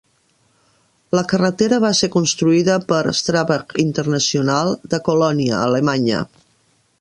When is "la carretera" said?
1.17-1.77